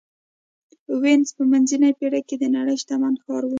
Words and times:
وینز 1.01 1.29
په 1.37 1.43
منځنۍ 1.51 1.91
پېړۍ 1.99 2.21
کې 2.27 2.35
د 2.39 2.45
نړۍ 2.55 2.75
شتمن 2.81 3.13
ښار 3.23 3.43
و. 3.45 3.49